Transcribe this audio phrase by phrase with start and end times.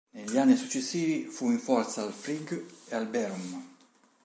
[0.15, 2.51] Negli anni successivi, fu in forza al Frigg
[2.89, 3.63] e al Bærum.